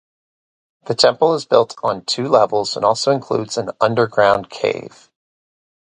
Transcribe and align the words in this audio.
The 0.87 0.95
temple 0.95 1.35
is 1.35 1.45
built 1.45 1.75
on 1.83 2.03
two 2.05 2.23
levels 2.27 2.75
and 2.75 2.83
also 2.83 3.11
includes 3.11 3.55
an 3.59 3.69
underground 3.79 4.49
cave. 4.49 5.11